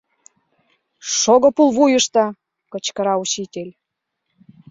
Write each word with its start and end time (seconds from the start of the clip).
Шого 1.17 1.49
пулвуйышто!— 1.55 2.23
кычкыра 2.71 3.13
учитель. 3.23 3.71